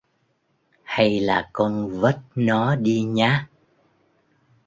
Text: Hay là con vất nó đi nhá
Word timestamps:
Hay 0.83 1.19
là 1.19 1.49
con 1.53 1.99
vất 1.99 2.19
nó 2.35 2.75
đi 2.75 3.01
nhá 3.01 3.47